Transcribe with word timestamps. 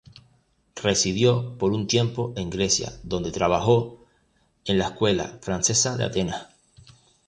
Residió 0.81 1.59
por 1.59 1.73
un 1.73 1.85
tiempo 1.85 2.33
en 2.35 2.49
Grecia, 2.49 2.91
donde 3.03 3.29
trabajó 3.31 4.03
en 4.65 4.79
la 4.79 4.85
Escuela 4.87 5.37
Francesa 5.43 5.95
de 5.95 6.05
Atenas. 6.05 6.47